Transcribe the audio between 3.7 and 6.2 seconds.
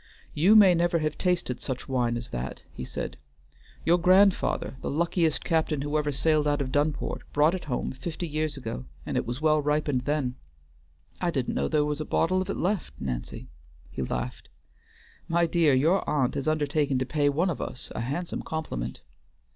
"Your grandfather, the luckiest captain who ever